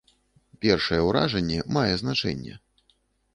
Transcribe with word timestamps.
Першае 0.63 0.97
ўражанне 1.07 1.59
мае 1.77 1.85
значэнне. 2.03 2.57